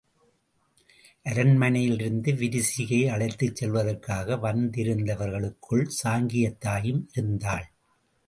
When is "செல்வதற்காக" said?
3.55-4.37